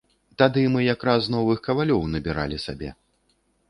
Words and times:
Тады 0.41 0.63
мы 0.75 0.81
якраз 0.95 1.29
новых 1.37 1.63
кавалёў 1.69 2.05
набіралі 2.17 2.57
сабе. 2.69 2.89